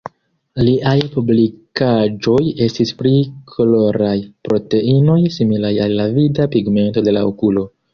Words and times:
Liaj 0.69 0.95
publikaĵoj 1.15 2.39
estis 2.69 2.95
pri 3.03 3.13
koloraj 3.53 4.17
proteinoj 4.49 5.23
similaj 5.41 5.77
al 5.89 5.99
la 6.03 6.13
vida 6.21 6.53
pigmento 6.59 7.09
de 7.11 7.21
la 7.21 7.29
okulo. 7.35 7.73